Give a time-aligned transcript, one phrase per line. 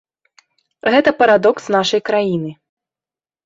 [0.95, 2.51] Гэта парадокс нашай краіны.